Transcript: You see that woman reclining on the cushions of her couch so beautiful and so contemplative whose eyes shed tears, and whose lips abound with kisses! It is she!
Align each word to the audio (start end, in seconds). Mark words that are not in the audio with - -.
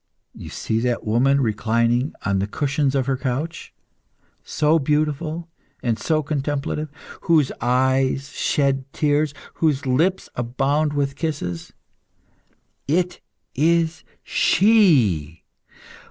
You 0.33 0.49
see 0.49 0.79
that 0.79 1.05
woman 1.05 1.41
reclining 1.41 2.13
on 2.25 2.39
the 2.39 2.47
cushions 2.47 2.95
of 2.95 3.05
her 3.05 3.17
couch 3.17 3.71
so 4.43 4.79
beautiful 4.79 5.47
and 5.83 5.99
so 5.99 6.23
contemplative 6.23 6.89
whose 7.25 7.51
eyes 7.61 8.29
shed 8.29 8.91
tears, 8.93 9.33
and 9.33 9.39
whose 9.57 9.85
lips 9.85 10.27
abound 10.33 10.93
with 10.93 11.15
kisses! 11.15 11.73
It 12.87 13.21
is 13.53 14.03
she! 14.23 15.43